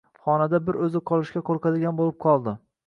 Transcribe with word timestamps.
xonada 0.27 0.59
bir 0.69 0.79
o‘zi 0.87 1.03
qolishga 1.11 1.45
qo‘rqadigan 1.51 2.03
bo‘lib 2.03 2.21
qoldi. 2.29 2.59